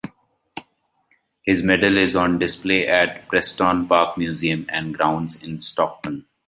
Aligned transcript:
His 1.43 1.61
medal 1.61 1.95
is 1.95 2.15
on 2.15 2.39
display 2.39 2.87
at 2.87 3.27
Preston 3.27 3.87
Park 3.87 4.17
Museum 4.17 4.65
and 4.67 4.95
Grounds 4.97 5.35
in 5.43 5.61
Stockton. 5.61 6.25